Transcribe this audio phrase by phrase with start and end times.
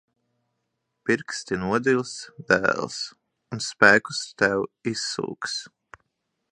[1.09, 2.13] Pirksti nodils,
[2.53, 2.99] dēls.
[3.57, 5.61] Un spēkus tev izsūks.